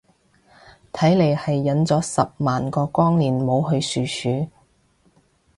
[0.91, 4.03] 睇嚟係忍咗十萬個光年冇去殊
[4.43, 4.49] 殊